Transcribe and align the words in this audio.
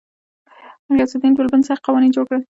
غیاث 0.95 1.11
الدین 1.15 1.33
بلبن 1.37 1.61
سخت 1.69 1.81
قوانین 1.87 2.11
جوړ 2.15 2.25
کړل. 2.29 2.41